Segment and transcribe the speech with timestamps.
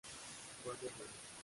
[0.63, 1.07] Cuándo el Gral.